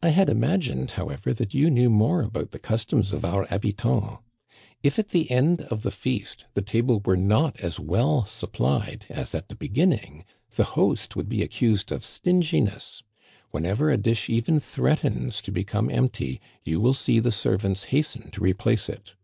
I 0.00 0.10
had 0.10 0.30
imagined, 0.30 0.92
how 0.92 1.08
ever, 1.08 1.34
that 1.34 1.52
you 1.52 1.70
knew 1.70 1.90
more 1.90 2.22
about 2.22 2.52
the 2.52 2.58
customs 2.60 3.12
of 3.12 3.24
our 3.24 3.46
hab 3.48 3.62
itants. 3.62 4.20
If 4.84 4.96
at 4.96 5.08
the 5.08 5.28
end 5.28 5.62
of 5.62 5.82
the 5.82 5.90
feast 5.90 6.44
the 6.54 6.62
table 6.62 7.02
were 7.04 7.16
not 7.16 7.58
as 7.58 7.80
well 7.80 8.24
supplied 8.26 9.06
as 9.10 9.34
at 9.34 9.48
the 9.48 9.56
beginning, 9.56 10.24
the 10.54 10.62
host 10.78 11.16
would 11.16 11.28
be 11.28 11.40
ac 11.42 11.48
cused 11.48 11.90
of 11.90 12.04
stinginess. 12.04 13.02
Whenever 13.50 13.90
a 13.90 13.96
dish 13.96 14.28
even 14.28 14.60
threatens 14.60 15.42
to 15.42 15.50
become 15.50 15.90
empty, 15.90 16.40
you 16.64 16.78
will 16.80 16.94
see 16.94 17.18
the 17.18 17.32
servants 17.32 17.86
hasten 17.86 18.30
to 18.30 18.40
re 18.42 18.52
place 18.54 18.88
it." 18.88 19.16